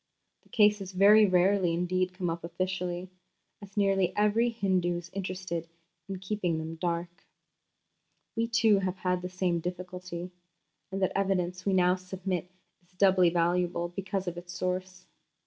[0.41, 3.11] The cases very rarely indeed come up officially,
[3.61, 5.67] as nearly every Hindu is interested
[6.09, 7.27] in keeping them dark."
[8.35, 10.31] We, too, have had the same difficulty,
[10.91, 12.49] and the evidence we now submit
[12.81, 15.05] is doubly valuable because of its source.